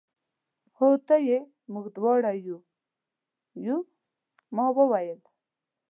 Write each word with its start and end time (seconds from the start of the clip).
هو 0.77 0.87
ته 1.07 1.15
یې، 1.27 1.39
موږ 1.73 1.85
دواړه 1.97 2.31
یو، 2.47 2.59
یو. 3.65 3.79
ما 4.55 4.65
وویل. 4.77 5.19